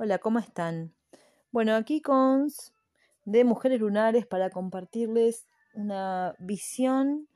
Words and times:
Hola, 0.00 0.18
¿cómo 0.20 0.38
están? 0.38 0.94
Bueno, 1.50 1.74
aquí 1.74 2.00
con 2.00 2.46
de 3.24 3.42
Mujeres 3.42 3.80
Lunares 3.80 4.28
para 4.28 4.48
compartirles 4.48 5.48
una 5.74 6.36
visión 6.38 7.26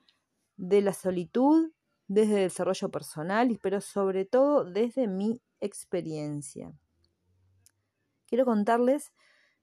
de 0.56 0.80
la 0.80 0.92
solitud 0.92 1.72
desde 2.06 2.34
el 2.36 2.48
desarrollo 2.50 2.88
personal, 2.88 3.58
pero 3.60 3.80
sobre 3.80 4.26
todo 4.26 4.64
desde 4.64 5.08
mi 5.08 5.42
experiencia. 5.58 6.72
Quiero 8.28 8.44
contarles 8.44 9.12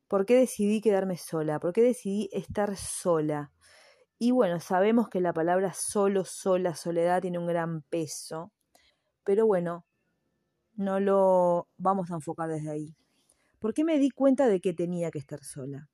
por 0.10 0.26
qué 0.26 0.36
decidí 0.36 0.82
quedarme 0.82 1.16
sola, 1.16 1.62
por 1.62 1.72
qué 1.72 1.82
decidí 1.82 2.28
estar 2.34 2.76
sola. 2.76 3.54
Y 4.18 4.32
bueno, 4.32 4.60
sabemos 4.60 5.08
que 5.08 5.22
la 5.22 5.32
palabra 5.32 5.72
solo, 5.72 6.26
sola, 6.26 6.76
soledad 6.76 7.22
tiene 7.22 7.40
un 7.40 7.48
gran 7.48 7.82
peso, 7.84 8.52
pero 9.24 9.48
bueno, 9.48 9.86
no 10.80 11.02
lo 11.02 11.68
vamos 11.78 12.10
a 12.10 12.16
enfocar 12.16 12.50
desde 12.50 12.72
ahí. 12.72 12.96
¿Por 13.60 13.74
qué 13.74 13.84
me 13.84 14.00
di 14.00 14.12
cuenta 14.12 14.48
de 14.48 14.62
que 14.62 14.74
tenía 14.74 15.12
que 15.12 15.20
estar 15.20 15.44
sola? 15.44 15.90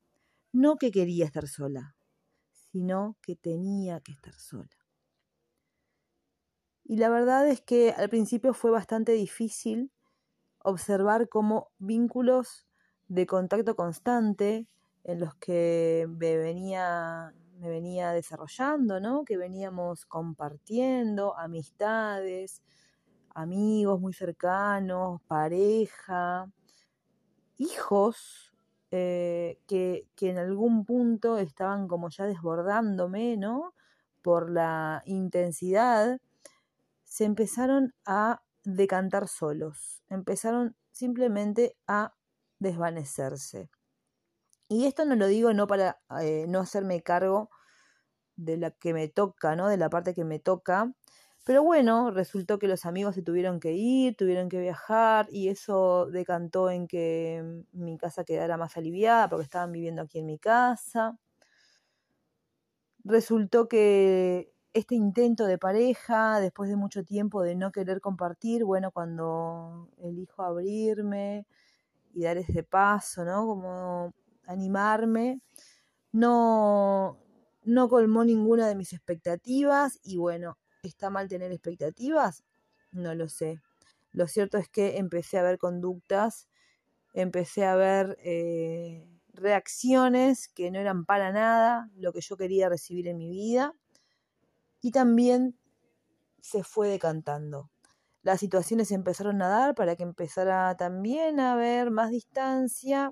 No 0.54 0.76
que 0.76 0.92
quería 0.92 1.26
estar 1.26 1.48
sola, 1.48 1.96
sino 2.52 3.18
que 3.24 3.36
tenía 3.36 4.00
que 4.02 4.12
estar 4.12 4.36
sola. 4.36 4.70
Y 6.84 6.98
la 6.98 7.10
verdad 7.10 7.48
es 7.48 7.62
que 7.62 7.94
al 7.98 8.10
principio 8.10 8.54
fue 8.54 8.70
bastante 8.70 9.14
difícil 9.14 9.92
observar 10.60 11.30
cómo 11.30 11.72
vínculos 11.80 12.68
de 13.08 13.26
contacto 13.26 13.76
constante 13.76 14.68
en 15.04 15.20
los 15.20 15.34
que 15.38 16.06
me 16.08 16.38
venía, 16.38 17.34
me 17.58 17.70
venía 17.70 18.12
desarrollando, 18.12 19.00
¿no? 19.00 19.26
que 19.26 19.36
veníamos 19.36 20.06
compartiendo, 20.06 21.36
amistades, 21.40 22.62
amigos 23.36 24.02
muy 24.02 24.14
cercanos, 24.14 25.22
pareja, 25.28 26.50
hijos 27.58 28.54
eh, 28.92 29.60
que, 29.68 30.08
que, 30.16 30.32
en 30.32 30.40
algún 30.40 30.86
punto 30.86 31.38
estaban 31.38 31.88
como 31.88 32.10
ya 32.10 32.26
desbordándome, 32.26 33.38
¿no? 33.38 33.76
Por 34.22 34.50
la 34.50 35.04
intensidad, 35.06 36.20
se 37.04 37.26
empezaron 37.26 37.94
a 38.06 38.42
decantar 38.64 39.28
solos, 39.28 40.02
empezaron 40.10 40.76
simplemente 40.92 41.78
a 41.88 42.16
desvanecerse. 42.60 43.70
Y 44.68 44.86
esto 44.86 45.06
no 45.06 45.16
lo 45.16 45.28
digo 45.28 45.54
no 45.54 45.68
para 45.68 46.00
eh, 46.22 46.46
no 46.48 46.60
hacerme 46.60 47.04
cargo 47.04 47.50
de 48.36 48.58
la 48.58 48.72
que 48.72 48.94
me 48.94 49.08
toca, 49.08 49.56
¿no? 49.56 49.68
De 49.68 49.78
la 49.78 49.90
parte 49.90 50.14
que 50.14 50.26
me 50.26 50.40
toca, 50.40 50.94
pero 51.46 51.64
bueno, 51.64 52.10
resultó 52.12 52.58
que 52.60 52.68
los 52.68 52.86
amigos 52.88 53.14
se 53.16 53.22
tuvieron 53.22 53.60
que 53.60 53.74
ir, 53.74 54.18
tuvieron 54.18 54.50
que 54.50 54.60
viajar 54.60 55.28
y 55.32 55.50
eso 55.50 56.08
decantó 56.08 56.72
en 56.72 56.88
que 56.88 57.64
mi 57.72 57.98
casa 57.98 58.24
quedara 58.24 58.58
más 58.58 58.78
aliviada 58.78 59.30
porque 59.30 59.44
estaban 59.44 59.72
viviendo 59.72 60.02
aquí 60.02 60.20
en 60.20 60.26
mi 60.26 60.40
casa. 60.40 61.20
Resultó 63.04 63.68
que 63.68 64.52
este 64.74 64.96
intento 64.96 65.46
de 65.46 65.60
pareja, 65.60 66.40
después 66.40 66.68
de 66.70 66.76
mucho 66.78 67.04
tiempo 67.04 67.44
de 67.44 67.56
no 67.56 67.72
querer 67.72 68.02
compartir, 68.02 68.66
bueno, 68.66 68.92
cuando 68.92 69.90
elijo 70.02 70.42
abrirme 70.42 71.46
y 72.14 72.24
dar 72.24 72.38
ese 72.38 72.64
paso, 72.64 73.26
¿no? 73.26 73.46
Como 73.48 74.14
animarme, 74.48 75.42
no, 76.12 77.20
no 77.64 77.90
colmó 77.90 78.26
ninguna 78.26 78.68
de 78.68 78.76
mis 78.76 78.94
expectativas 78.94 80.00
y 80.04 80.18
bueno, 80.18 80.58
¿Está 80.86 81.10
mal 81.10 81.28
tener 81.28 81.52
expectativas? 81.52 82.44
No 82.92 83.16
lo 83.16 83.28
sé. 83.28 83.60
Lo 84.12 84.28
cierto 84.28 84.58
es 84.58 84.70
que 84.70 84.98
empecé 84.98 85.38
a 85.38 85.44
ver 85.44 85.58
conductas, 85.58 86.48
empecé 87.14 87.66
a 87.66 87.76
ver 87.76 88.18
eh, 88.24 89.08
reacciones 89.34 90.48
que 90.48 90.72
no 90.72 90.80
eran 90.80 91.06
para 91.06 91.32
nada 91.32 91.90
lo 91.96 92.14
que 92.14 92.22
yo 92.22 92.38
quería 92.38 92.70
recibir 92.70 93.08
en 93.08 93.18
mi 93.18 93.30
vida 93.32 93.74
y 94.82 94.92
también 94.92 95.58
se 96.42 96.64
fue 96.64 96.88
decantando. 96.88 97.72
Las 98.22 98.40
situaciones 98.40 98.92
empezaron 98.92 99.42
a 99.42 99.50
dar 99.50 99.76
para 99.76 99.96
que 99.96 100.04
empezara 100.04 100.76
también 100.78 101.40
a 101.40 101.54
haber 101.54 101.92
más 101.92 102.12
distancia 102.12 103.12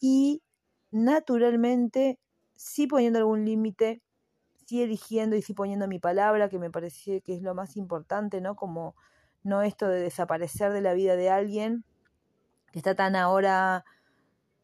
y 0.00 0.42
naturalmente, 0.90 2.18
sí 2.54 2.86
poniendo 2.86 3.20
algún 3.20 3.44
límite, 3.44 4.02
sí 4.72 4.82
eligiendo 4.82 5.36
y 5.36 5.42
sí 5.42 5.52
poniendo 5.52 5.86
mi 5.86 5.98
palabra, 5.98 6.48
que 6.48 6.58
me 6.58 6.70
parece 6.70 7.20
que 7.20 7.34
es 7.34 7.42
lo 7.42 7.54
más 7.54 7.76
importante, 7.76 8.40
¿no? 8.40 8.56
Como 8.56 8.96
no 9.42 9.60
esto 9.60 9.86
de 9.86 10.00
desaparecer 10.00 10.72
de 10.72 10.80
la 10.80 10.94
vida 10.94 11.14
de 11.14 11.28
alguien, 11.28 11.84
que 12.72 12.78
está 12.78 12.94
tan 12.94 13.14
ahora 13.14 13.84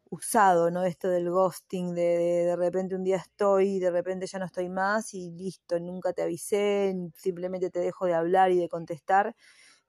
usado, 0.08 0.70
¿no? 0.70 0.84
Esto 0.84 1.08
del 1.10 1.30
ghosting, 1.30 1.94
de, 1.94 2.46
de, 2.46 2.56
repente 2.56 2.94
un 2.94 3.04
día 3.04 3.16
estoy 3.16 3.80
de 3.80 3.91
repente 3.91 4.26
ya 4.26 4.38
no 4.38 4.46
estoy 4.46 4.70
más 4.70 5.12
y 5.12 5.30
listo, 5.30 5.78
nunca 5.78 6.14
te 6.14 6.22
avisé, 6.22 6.96
simplemente 7.14 7.69
te 7.69 7.80
dejo 7.80 8.06
de 8.06 8.14
hablar 8.14 8.50
y 8.50 8.58
de 8.58 8.70
contestar, 8.70 9.36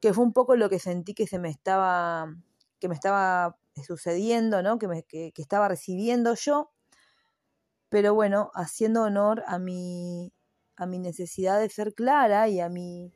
que 0.02 0.14
fue 0.14 0.26
un 0.26 0.34
poco 0.34 0.58
lo 0.58 0.70
que 0.70 0.80
sentí 0.80 1.14
que 1.14 1.28
se 1.28 1.40
me 1.40 1.50
estaba, 1.50 2.28
que 2.80 2.90
me 2.90 2.96
estaba 2.96 3.58
sucediendo, 3.88 4.62
¿no? 4.64 4.80
Que, 4.80 4.90
me, 4.90 5.04
que 5.04 5.32
estaba 5.38 5.70
recibiendo 5.70 6.36
yo 6.36 6.72
pero 7.90 8.14
bueno, 8.14 8.52
haciendo 8.54 9.04
honor 9.04 9.44
a 9.48 9.60
mi, 9.60 10.32
a 10.76 10.86
mi 10.86 11.00
necesidad 11.00 11.60
de 11.60 11.70
ser 11.70 11.94
clara 11.94 12.48
y 12.48 12.60
a 12.60 12.70
mi 12.70 13.12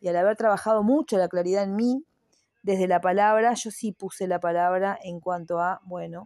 y 0.00 0.08
al 0.08 0.16
haber 0.16 0.36
trabajado 0.36 0.82
mucho 0.82 1.18
la 1.18 1.28
claridad 1.28 1.64
en 1.64 1.76
mí, 1.76 2.04
desde 2.62 2.86
la 2.86 3.00
palabra, 3.00 3.54
yo 3.54 3.70
sí 3.70 3.92
puse 3.92 4.26
la 4.28 4.40
palabra 4.40 4.98
en 5.02 5.20
cuanto 5.20 5.60
a, 5.60 5.80
bueno, 5.84 6.24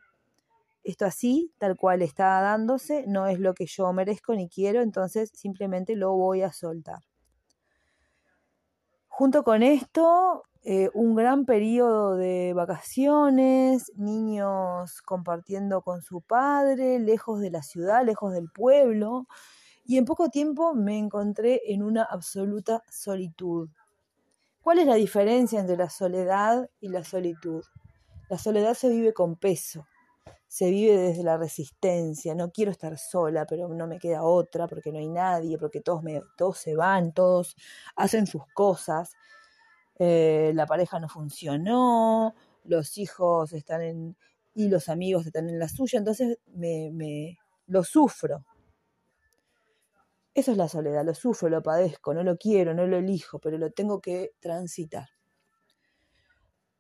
esto 0.83 1.07
así, 1.07 1.53
tal 1.59 1.77
cual 1.77 2.03
está 2.03 2.41
dándose, 2.41 3.05
no 3.07 3.29
es 3.29 3.39
lo 3.39 3.55
que 3.55 3.67
yo 3.67 3.93
merezco 3.93 4.35
ni 4.35 4.49
quiero, 4.49 4.83
entonces 4.83 5.31
simplemente 5.35 5.95
lo 5.97 6.13
voy 6.13 6.43
a 6.43 6.53
soltar. 6.53 7.01
Junto 9.09 9.45
con 9.45 9.63
esto, 9.63 10.43
eh, 10.65 10.91
un 10.95 11.17
gran 11.17 11.45
periodo 11.45 12.15
de 12.15 12.53
vacaciones, 12.55 13.91
niños 13.97 15.03
compartiendo 15.03 15.83
con 15.83 16.03
su 16.03 16.21
padre, 16.21 17.01
lejos 17.01 17.41
de 17.41 17.51
la 17.51 17.63
ciudad, 17.63 18.07
lejos 18.07 18.33
del 18.33 18.49
pueblo, 18.49 19.27
y 19.85 19.97
en 19.97 20.05
poco 20.05 20.29
tiempo 20.29 20.73
me 20.75 20.99
encontré 20.99 21.61
en 21.67 21.83
una 21.83 22.05
absoluta 22.05 22.85
solitud. 22.89 23.71
¿Cuál 24.61 24.79
es 24.79 24.87
la 24.87 24.95
diferencia 24.95 25.59
entre 25.59 25.77
la 25.77 25.91
soledad 25.91 26.71
y 26.79 26.91
la 26.91 27.03
solitud? 27.03 27.65
La 28.29 28.39
soledad 28.39 28.75
se 28.75 28.89
vive 28.89 29.13
con 29.13 29.35
peso, 29.35 29.89
se 30.47 30.71
vive 30.71 30.97
desde 30.97 31.25
la 31.25 31.39
resistencia, 31.39 32.37
no 32.37 32.53
quiero 32.53 32.71
estar 32.71 32.97
sola, 32.99 33.47
pero 33.47 33.67
no 33.67 33.89
me 33.89 33.99
queda 33.99 34.23
otra 34.23 34.69
porque 34.69 34.93
no 34.93 35.01
hay 35.01 35.09
nadie, 35.09 35.59
porque 35.59 35.81
todos, 35.81 36.05
me, 36.05 36.23
todos 36.37 36.59
se 36.59 36.77
van, 36.77 37.13
todos 37.13 37.57
hacen 37.97 38.29
sus 38.29 38.45
cosas 38.55 39.17
eh, 40.05 40.51
la 40.53 40.67
pareja 40.67 40.99
no 40.99 41.09
funcionó, 41.09 42.35
los 42.65 42.99
hijos 42.99 43.53
están 43.53 43.83
en, 43.83 44.17
y 44.53 44.69
los 44.69 44.89
amigos 44.89 45.27
están 45.27 45.49
en 45.49 45.61
la 45.61 45.69
suya, 45.69 46.01
entonces 46.01 46.39
me, 46.47 46.91
me 46.93 47.39
lo 47.69 47.85
sufro. 47.85 48.45
Eso 50.35 50.51
es 50.51 50.57
la 50.57 50.67
soledad, 50.67 51.05
lo 51.05 51.15
sufro, 51.15 51.49
lo 51.49 51.63
padezco, 51.63 52.15
no 52.15 52.25
lo 52.25 52.37
quiero, 52.37 52.75
no 52.75 52.85
lo 52.89 52.97
elijo, 52.97 53.39
pero 53.39 53.59
lo 53.59 53.71
tengo 53.71 54.01
que 54.01 54.33
transitar. 54.41 55.09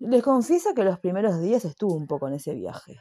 Les 0.00 0.20
confieso 0.24 0.74
que 0.74 0.82
los 0.82 0.98
primeros 0.98 1.40
días 1.40 1.64
estuve 1.64 1.92
un 1.94 2.08
poco 2.08 2.26
en 2.26 2.34
ese 2.34 2.54
viaje. 2.54 2.98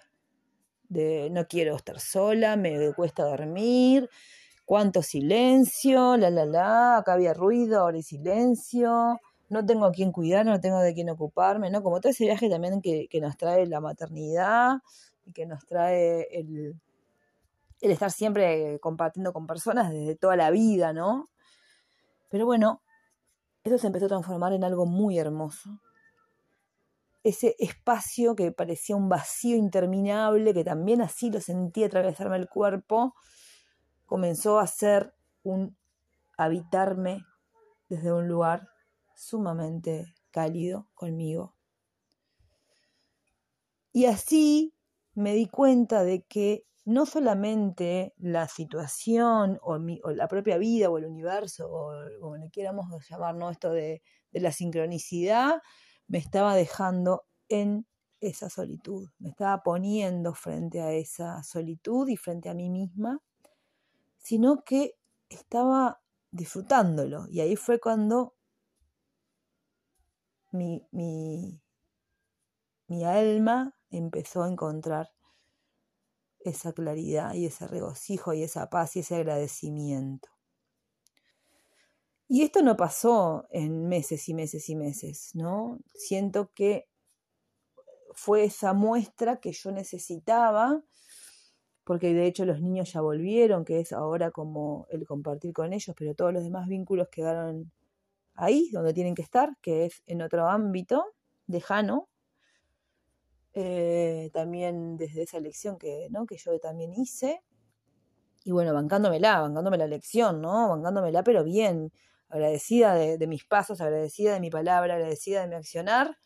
De 0.87 1.31
no 1.31 1.47
quiero 1.47 1.75
estar 1.75 1.99
sola, 1.99 2.57
me 2.57 2.93
cuesta 2.93 3.23
dormir, 3.23 4.07
cuánto 4.65 5.01
silencio, 5.01 6.15
la 6.15 6.29
la 6.29 6.45
la, 6.45 6.97
acá 6.97 7.13
había 7.13 7.33
ruido, 7.33 7.79
ahora 7.79 7.97
hay 7.97 8.03
silencio 8.03 9.19
no 9.51 9.65
tengo 9.65 9.85
a 9.85 9.91
quién 9.91 10.13
cuidar, 10.13 10.45
no 10.45 10.61
tengo 10.61 10.79
de 10.79 10.93
quién 10.93 11.09
ocuparme, 11.09 11.69
¿no? 11.69 11.83
Como 11.83 11.99
todo 11.99 12.09
ese 12.09 12.23
viaje 12.23 12.49
también 12.49 12.81
que, 12.81 13.09
nos 13.21 13.35
trae 13.35 13.67
la 13.67 13.81
maternidad 13.81 14.77
y 15.25 15.33
que 15.33 15.45
nos 15.45 15.65
trae 15.65 16.25
el, 16.31 16.79
el 17.81 17.91
estar 17.91 18.11
siempre 18.11 18.79
compartiendo 18.79 19.33
con 19.33 19.47
personas 19.47 19.91
desde 19.91 20.15
toda 20.15 20.37
la 20.37 20.51
vida, 20.51 20.93
¿no? 20.93 21.29
Pero 22.29 22.45
bueno, 22.45 22.81
eso 23.65 23.77
se 23.77 23.87
empezó 23.87 24.05
a 24.05 24.07
transformar 24.07 24.53
en 24.53 24.63
algo 24.63 24.85
muy 24.85 25.19
hermoso. 25.19 25.81
Ese 27.21 27.57
espacio 27.59 28.37
que 28.37 28.53
parecía 28.53 28.95
un 28.95 29.09
vacío 29.09 29.57
interminable, 29.57 30.53
que 30.53 30.63
también 30.63 31.01
así 31.01 31.29
lo 31.29 31.41
sentí 31.41 31.83
atravesarme 31.83 32.37
el 32.37 32.47
cuerpo, 32.47 33.15
comenzó 34.05 34.59
a 34.59 34.67
ser 34.67 35.13
un 35.43 35.75
habitarme 36.37 37.25
desde 37.89 38.13
un 38.13 38.29
lugar 38.29 38.70
sumamente 39.21 40.15
cálido 40.31 40.89
conmigo. 40.93 41.55
Y 43.93 44.05
así 44.05 44.73
me 45.13 45.33
di 45.33 45.47
cuenta 45.47 46.03
de 46.03 46.23
que 46.23 46.65
no 46.85 47.05
solamente 47.05 48.13
la 48.17 48.47
situación 48.47 49.59
o, 49.61 49.77
la 49.77 50.27
propia 50.27 50.57
vida 50.57 50.89
o 50.89 50.97
el 50.97 51.05
universo 51.05 51.69
o 51.69 51.93
como 52.19 52.37
le 52.37 52.49
quieramos 52.49 52.87
llamar, 53.07 53.35
esto 53.51 53.71
de, 53.71 54.01
de 54.31 54.39
la 54.39 54.51
sincronicidad, 54.51 55.61
me 56.07 56.17
estaba 56.17 56.55
dejando 56.55 57.25
en 57.47 57.85
esa 58.21 58.49
solitud, 58.49 59.09
me 59.19 59.29
estaba 59.29 59.61
poniendo 59.61 60.33
frente 60.33 60.81
a 60.81 60.93
esa 60.93 61.43
solitud 61.43 62.07
y 62.07 62.17
frente 62.17 62.49
a 62.49 62.53
mí 62.53 62.69
misma, 62.69 63.19
sino 64.17 64.63
que 64.63 64.95
estaba 65.29 66.01
disfrutándolo. 66.31 67.27
Y 67.29 67.41
ahí 67.41 67.55
fue 67.55 67.79
cuando 67.79 68.35
mi, 70.51 70.87
mi, 70.91 71.61
mi 72.87 73.03
alma 73.03 73.75
empezó 73.89 74.43
a 74.43 74.49
encontrar 74.49 75.11
esa 76.39 76.73
claridad 76.73 77.33
y 77.33 77.45
ese 77.45 77.67
regocijo 77.67 78.33
y 78.33 78.43
esa 78.43 78.69
paz 78.69 78.95
y 78.95 78.99
ese 78.99 79.15
agradecimiento. 79.15 80.29
Y 82.27 82.43
esto 82.43 82.61
no 82.61 82.77
pasó 82.77 83.45
en 83.49 83.89
meses 83.89 84.29
y 84.29 84.33
meses 84.33 84.69
y 84.69 84.75
meses, 84.75 85.31
¿no? 85.35 85.79
Siento 85.93 86.51
que 86.53 86.87
fue 88.13 88.45
esa 88.45 88.73
muestra 88.73 89.41
que 89.41 89.51
yo 89.51 89.71
necesitaba, 89.71 90.81
porque 91.83 92.13
de 92.13 92.27
hecho 92.27 92.45
los 92.45 92.61
niños 92.61 92.93
ya 92.93 93.01
volvieron, 93.01 93.65
que 93.65 93.81
es 93.81 93.91
ahora 93.91 94.31
como 94.31 94.87
el 94.89 95.05
compartir 95.05 95.53
con 95.53 95.73
ellos, 95.73 95.93
pero 95.97 96.15
todos 96.15 96.33
los 96.33 96.43
demás 96.43 96.67
vínculos 96.67 97.09
quedaron 97.09 97.71
ahí, 98.35 98.69
donde 98.71 98.93
tienen 98.93 99.15
que 99.15 99.21
estar, 99.21 99.57
que 99.61 99.85
es 99.85 100.01
en 100.05 100.21
otro 100.21 100.47
ámbito 100.47 101.05
lejano, 101.47 102.09
eh, 103.53 104.29
también 104.33 104.95
desde 104.95 105.23
esa 105.23 105.39
lección 105.39 105.77
que, 105.77 106.07
¿no? 106.09 106.25
que 106.25 106.37
yo 106.37 106.57
también 106.59 106.93
hice. 106.93 107.43
Y 108.43 108.51
bueno, 108.51 108.73
bancándomela, 108.73 109.41
bancándome 109.41 109.77
la 109.77 109.87
lección, 109.87 110.41
¿no? 110.41 110.69
Bancándomela, 110.69 111.23
pero 111.23 111.43
bien, 111.43 111.91
agradecida 112.29 112.95
de, 112.95 113.27
mis 113.27 113.45
pasos, 113.45 113.81
agradecida 113.81 114.33
de 114.33 114.39
mi 114.39 114.49
palabra, 114.49 114.95
agradecida 114.95 115.41
de 115.41 115.47
mi 115.47 115.55
accionar 115.55 116.17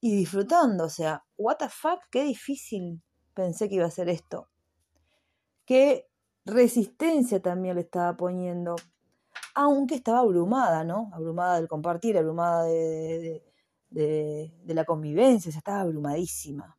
y 0.00 0.16
disfrutando. 0.16 0.84
O 0.84 0.90
sea, 0.90 1.24
what 1.38 1.56
the 1.56 1.68
fuck, 1.68 2.00
qué 2.10 2.24
difícil 2.24 3.00
pensé 3.32 3.68
que 3.68 3.76
iba 3.76 3.86
a 3.86 3.90
ser 3.90 4.08
esto. 4.08 4.50
Qué 5.64 6.08
resistencia 6.44 7.40
también 7.40 7.76
le 7.76 7.82
estaba 7.82 8.16
poniendo, 8.16 8.74
aunque 9.54 9.94
estaba 9.94 10.20
abrumada, 10.20 10.84
¿no? 10.84 11.10
Abrumada 11.12 11.56
del 11.56 11.68
compartir, 11.68 12.16
abrumada 12.16 12.64
de, 12.64 13.42
de, 13.90 14.74
la 14.74 14.84
convivencia, 14.84 15.50
ya 15.50 15.58
estaba 15.58 15.80
abrumadísima. 15.80 16.78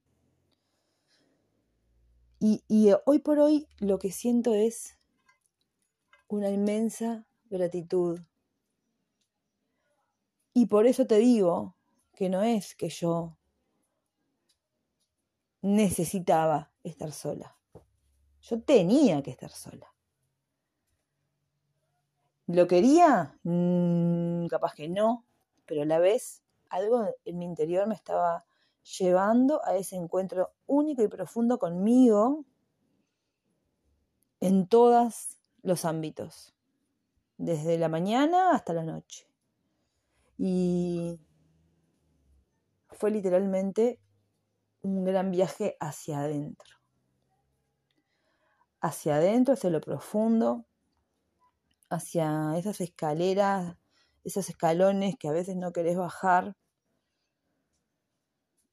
Y, 2.40 2.64
y 2.68 2.92
hoy 3.06 3.20
por 3.20 3.40
hoy 3.40 3.68
lo 3.80 4.00
que 4.00 4.12
siento 4.12 4.54
es 4.54 4.98
una 6.28 6.50
inmensa 6.50 7.28
gratitud. 7.50 8.20
Y 10.54 10.66
por 10.66 10.88
eso 10.88 11.06
te 11.06 11.18
digo 11.18 11.76
que 12.14 12.30
no 12.30 12.42
es 12.42 12.76
que 12.76 12.90
yo 12.90 13.38
necesitaba 15.62 16.72
estar 16.84 17.12
sola. 17.12 17.58
Yo 18.42 18.62
tenía 18.62 19.22
que 19.22 19.32
estar 19.32 19.52
sola. 19.52 19.91
¿Lo 22.54 22.68
quería? 22.68 23.40
Mm, 23.44 24.48
capaz 24.48 24.74
que 24.74 24.90
no, 24.90 25.26
pero 25.66 25.84
a 25.84 25.86
la 25.86 26.00
vez 26.00 26.44
algo 26.70 27.08
en 27.24 27.38
mi 27.38 27.46
interior 27.46 27.88
me 27.88 27.96
estaba 27.96 28.44
llevando 29.00 29.64
a 29.64 29.78
ese 29.78 29.96
encuentro 29.96 30.52
único 30.68 31.02
y 31.02 31.08
profundo 31.08 31.60
conmigo 31.60 32.44
en 34.42 34.68
todos 34.68 35.38
los 35.62 35.86
ámbitos, 35.86 36.54
desde 37.38 37.78
la 37.78 37.88
mañana 37.88 38.52
hasta 38.52 38.74
la 38.74 38.84
noche. 38.84 39.26
Y 40.38 41.22
fue 42.90 43.12
literalmente 43.12 44.02
un 44.82 45.06
gran 45.06 45.32
viaje 45.32 45.78
hacia 45.80 46.20
adentro. 46.20 46.76
Hacia 48.82 49.16
adentro, 49.16 49.54
hacia 49.54 49.70
lo 49.70 49.80
profundo, 49.80 50.66
hacia 51.92 52.58
esas 52.58 52.82
escaleras, 52.82 53.78
esos 54.24 54.50
escalones 54.50 55.16
que 55.18 55.28
a 55.28 55.34
veces 55.34 55.58
no 55.58 55.72
querés 55.74 55.98
bajar, 55.98 56.56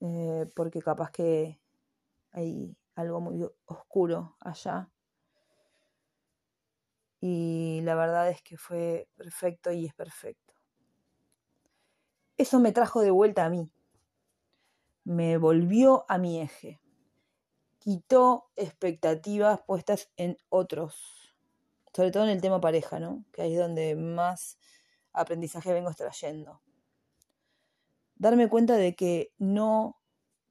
eh, 0.00 0.47
porque 0.55 0.81
capaz 0.81 1.11
que 1.11 1.61
hay 2.32 2.76
algo 2.94 3.20
muy 3.20 3.44
oscuro 3.67 4.37
allá. 4.41 4.91
Y 7.20 7.81
la 7.82 7.97
verdad 7.97 8.29
es 8.29 8.43
que 8.43 8.56
fue 8.56 9.09
perfecto 9.17 9.73
y 9.73 9.87
es 9.87 9.94
perfecto. 9.94 10.55
Eso 12.37 12.61
me 12.61 12.70
trajo 12.70 13.00
de 13.00 13.11
vuelta 13.11 13.44
a 13.44 13.50
mí. 13.50 13.69
Me 15.03 15.38
volvió 15.38 16.05
a 16.09 16.19
mi 16.19 16.41
eje. 16.41 16.81
Quitó 17.81 18.50
expectativas 18.55 19.61
puestas 19.62 20.12
en 20.17 20.37
otros. 20.49 21.27
Sobre 21.98 22.12
todo 22.12 22.22
en 22.22 22.30
el 22.30 22.40
tema 22.40 22.60
pareja, 22.60 23.00
¿no? 23.00 23.24
Que 23.32 23.42
ahí 23.42 23.54
es 23.54 23.58
donde 23.58 23.96
más 23.96 24.56
aprendizaje 25.12 25.72
vengo 25.72 25.90
extrayendo 25.90 26.60
darme 28.18 28.48
cuenta 28.48 28.76
de 28.76 28.94
que 28.94 29.32
no 29.38 30.00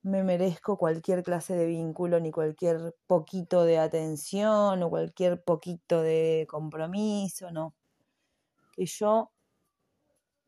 me 0.01 0.23
merezco 0.23 0.77
cualquier 0.77 1.23
clase 1.23 1.55
de 1.55 1.65
vínculo, 1.65 2.19
ni 2.19 2.31
cualquier 2.31 2.95
poquito 3.07 3.63
de 3.63 3.77
atención 3.77 4.81
o 4.81 4.89
cualquier 4.89 5.41
poquito 5.43 6.01
de 6.01 6.47
compromiso, 6.49 7.51
no. 7.51 7.75
Que 8.71 8.85
yo 8.85 9.31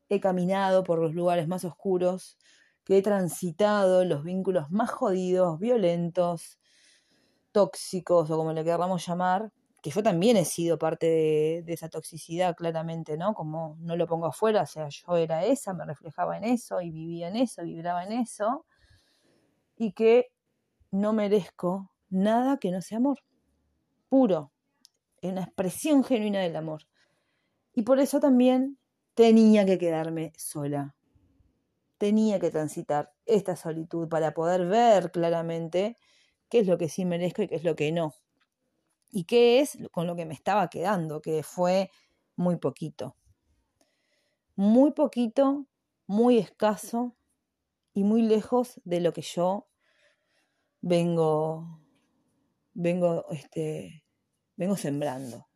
he 0.09 0.19
caminado 0.19 0.83
por 0.83 0.99
los 0.99 1.13
lugares 1.13 1.47
más 1.47 1.65
oscuros, 1.65 2.37
que 2.85 2.97
he 2.97 3.01
transitado 3.01 4.05
los 4.05 4.23
vínculos 4.23 4.71
más 4.71 4.89
jodidos, 4.89 5.59
violentos, 5.59 6.59
tóxicos 7.51 8.29
o 8.31 8.37
como 8.37 8.53
le 8.53 8.63
queramos 8.63 9.05
llamar, 9.05 9.51
que 9.81 9.91
yo 9.91 10.03
también 10.03 10.37
he 10.37 10.45
sido 10.45 10.77
parte 10.77 11.63
de, 11.65 11.73
esa 11.73 11.89
toxicidad, 11.89 12.55
claramente, 12.55 13.17
¿no? 13.17 13.33
Como 13.33 13.77
no 13.79 13.95
lo 13.95 14.07
pongo 14.07 14.27
afuera, 14.27 14.63
o 14.63 14.65
sea, 14.65 14.89
yo 14.89 15.17
era 15.17 15.45
esa, 15.45 15.73
me 15.73 15.85
reflejaba 15.85 16.37
en 16.37 16.43
eso 16.43 16.81
y 16.81 16.91
vivía 16.91 17.29
en 17.29 17.37
eso, 17.37 17.63
vibraba 17.63 18.03
en 18.03 18.13
eso, 18.13 18.65
y 19.77 19.93
que 19.93 20.31
no 20.91 21.13
merezco 21.13 21.91
nada 22.09 22.57
que 22.57 22.71
no 22.71 22.81
sea 22.81 22.97
amor, 22.97 23.19
puro, 24.09 24.51
una 25.21 25.43
expresión 25.43 26.03
genuina 26.03 26.39
del 26.39 26.55
amor. 26.55 26.83
Y 27.73 27.83
por 27.83 27.99
eso 27.99 28.19
también 28.19 28.77
tenía 29.13 29.65
que 29.65 29.77
quedarme 29.77 30.33
sola, 30.37 30.95
tenía 31.97 32.39
que 32.39 32.51
transitar 32.51 33.13
esta 33.25 33.55
solitud 33.55 34.09
para 34.09 34.33
poder 34.33 34.65
ver 34.65 35.11
claramente 35.11 35.97
qué 36.49 36.59
es 36.59 36.67
lo 36.67 36.77
que 36.77 36.89
sí 36.89 37.05
merezco 37.05 37.43
y 37.43 37.47
qué 37.47 37.55
es 37.55 37.63
lo 37.63 37.75
que 37.75 37.91
no 37.91 38.13
y 39.11 39.25
qué 39.25 39.59
es 39.59 39.77
con 39.91 40.07
lo 40.07 40.15
que 40.15 40.25
me 40.25 40.33
estaba 40.33 40.69
quedando, 40.69 41.21
que 41.21 41.43
fue 41.43 41.89
muy 42.35 42.57
poquito. 42.57 43.15
Muy 44.55 44.91
poquito, 44.91 45.65
muy 46.07 46.37
escaso 46.37 47.15
y 47.93 48.03
muy 48.03 48.21
lejos 48.21 48.81
de 48.83 49.01
lo 49.01 49.13
que 49.13 49.21
yo 49.21 49.67
vengo 50.81 51.81
vengo 52.73 53.25
este 53.31 54.03
vengo 54.55 54.75
sembrando. 54.75 55.47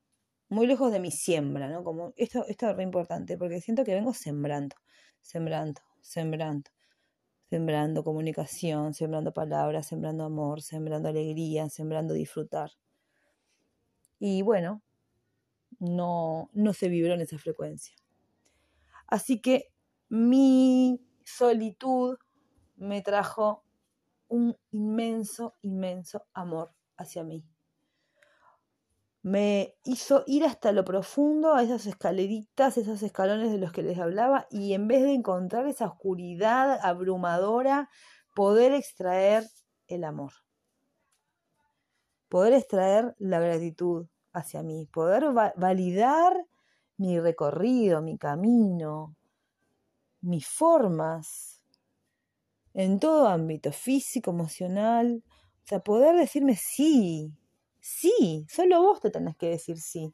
Muy 0.50 0.68
lejos 0.68 0.92
de 0.92 1.00
mi 1.00 1.12
siembra, 1.12 1.70
¿no? 1.70 1.84
Como 1.84 2.14
esto 2.18 2.46
esto 2.48 2.70
es 2.70 2.76
re 2.78 2.84
importante 2.84 3.38
porque 3.38 3.62
siento 3.62 3.84
que 3.84 3.94
vengo 3.94 4.14
sembrando, 4.14 4.76
sembrando, 5.22 5.82
sembrando, 6.02 6.70
sembrando 7.50 8.04
comunicación, 8.04 8.94
sembrando 8.94 9.34
palabras, 9.34 9.88
sembrando 9.88 10.26
amor, 10.26 10.62
sembrando 10.62 11.10
alegría, 11.10 11.70
sembrando 11.70 12.14
disfrutar. 12.14 12.72
Y 14.26 14.42
bueno, 14.42 14.82
no, 15.80 16.50
no 16.54 16.72
se 16.72 16.88
vibró 16.88 17.14
en 17.14 17.20
esa 17.20 17.38
frecuencia. 17.38 17.94
Así 19.06 19.42
que 19.42 19.74
mi 20.08 21.06
solitud 21.26 22.18
me 22.78 23.02
trajo 23.02 23.66
un 24.30 24.56
inmenso, 24.72 25.58
inmenso 25.62 26.26
amor 26.34 26.72
hacia 26.96 27.26
mí. 27.26 27.46
Me 29.24 29.76
hizo 29.84 30.24
ir 30.26 30.46
hasta 30.46 30.72
lo 30.72 30.86
profundo, 30.86 31.54
a 31.54 31.62
esas 31.62 31.86
escaleritas, 31.86 32.78
esos 32.78 33.04
escalones 33.04 33.52
de 33.52 33.58
los 33.58 33.74
que 33.74 33.84
les 33.84 34.00
hablaba, 34.00 34.48
y 34.50 34.72
en 34.72 34.88
vez 34.88 35.04
de 35.04 35.16
encontrar 35.16 35.68
esa 35.68 35.88
oscuridad 35.88 36.80
abrumadora, 36.82 37.90
poder 38.34 38.72
extraer 38.72 39.44
el 39.88 40.06
amor 40.06 40.32
poder 42.34 42.54
extraer 42.54 43.14
la 43.20 43.40
gratitud 43.40 44.08
hacia 44.34 44.64
mí, 44.64 44.88
poder 44.92 45.26
validar 45.56 46.46
mi 46.98 47.20
recorrido, 47.20 48.02
mi 48.02 48.18
camino, 48.18 49.16
mis 50.22 50.48
formas, 50.48 51.64
en 52.74 53.00
todo 53.00 53.28
ámbito, 53.28 53.72
físico, 53.72 54.32
emocional, 54.32 55.24
o 55.64 55.68
sea, 55.68 55.80
poder 55.80 56.16
decirme 56.16 56.56
sí, 56.56 57.34
sí, 57.80 58.46
solo 58.50 58.82
vos 58.82 59.00
te 59.02 59.12
tenés 59.12 59.36
que 59.38 59.50
decir 59.50 59.80
sí, 59.80 60.14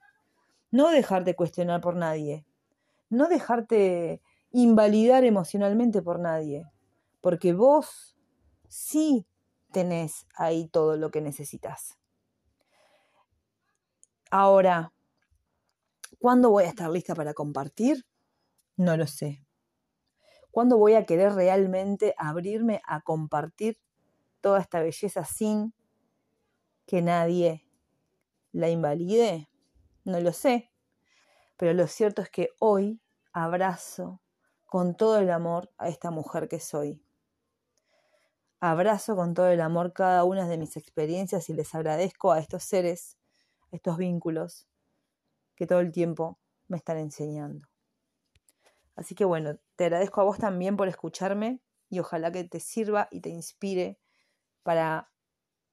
no 0.72 0.90
dejarte 0.92 1.36
cuestionar 1.36 1.82
por 1.82 1.98
nadie, 1.98 2.46
no 3.12 3.30
dejarte 3.30 4.22
invalidar 4.54 5.26
emocionalmente 5.26 6.04
por 6.04 6.20
nadie, 6.20 6.68
porque 7.22 7.54
vos 7.54 8.18
sí 8.70 9.28
tenés 9.74 10.28
ahí 10.36 10.68
todo 10.70 10.98
lo 10.98 11.12
que 11.12 11.22
necesitas. 11.22 11.99
Ahora, 14.32 14.94
¿cuándo 16.20 16.52
voy 16.52 16.66
a 16.66 16.68
estar 16.68 16.90
lista 16.90 17.16
para 17.16 17.34
compartir? 17.34 18.06
No 18.78 18.96
lo 18.96 19.08
sé. 19.08 19.44
¿Cuándo 20.52 20.78
voy 20.78 20.94
a 20.94 21.06
querer 21.06 21.34
realmente 21.34 22.14
abrirme 22.18 22.82
a 22.86 23.02
compartir 23.02 23.80
toda 24.42 24.60
esta 24.60 24.82
belleza 24.82 25.26
sin 25.26 25.74
que 26.86 27.02
nadie 27.02 27.68
la 28.52 28.70
invalide? 28.70 29.50
No 30.06 30.20
lo 30.20 30.34
sé. 30.34 30.72
Pero 31.58 31.74
lo 31.74 31.88
cierto 31.88 32.22
es 32.22 32.30
que 32.30 32.50
hoy 32.60 33.02
abrazo 33.34 34.22
con 34.66 34.96
todo 34.96 35.20
el 35.20 35.30
amor 35.30 35.72
a 35.78 35.90
esta 35.90 36.12
mujer 36.12 36.48
que 36.48 36.60
soy. 36.60 37.04
Abrazo 38.60 39.16
con 39.16 39.34
todo 39.34 39.48
el 39.50 39.62
amor 39.62 39.94
cada 39.94 40.24
una 40.24 40.48
de 40.48 40.58
mis 40.58 40.78
experiencias 40.78 41.50
y 41.50 41.54
les 41.54 41.74
agradezco 41.76 42.32
a 42.32 42.40
estos 42.40 42.64
seres, 42.64 43.19
estos 43.72 43.98
vínculos 43.98 44.68
que 45.56 45.68
todo 45.68 45.80
el 45.80 45.92
tiempo 45.92 46.40
me 46.68 46.78
están 46.78 46.98
enseñando. 46.98 47.68
Así 48.96 49.16
que 49.16 49.26
bueno, 49.26 49.58
te 49.76 49.86
agradezco 49.86 50.22
a 50.22 50.26
vos 50.26 50.38
también 50.38 50.78
por 50.78 50.88
escucharme 50.88 51.62
y 51.90 52.00
ojalá 52.00 52.32
que 52.32 52.44
te 52.44 52.60
sirva 52.60 53.08
y 53.12 53.22
te 53.22 53.30
inspire 53.30 54.00
para 54.64 55.12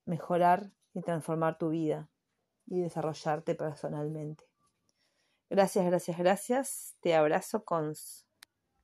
mejorar 0.05 0.71
y 0.95 1.03
transformar 1.03 1.59
tu 1.59 1.71
vida 1.71 2.09
y 2.67 2.81
desarrollarte 2.81 3.55
personalmente. 3.55 4.45
Gracias, 5.51 5.85
gracias, 5.87 6.19
gracias. 6.19 6.97
Te 7.01 7.15
abrazo 7.15 7.65
con 7.65 7.95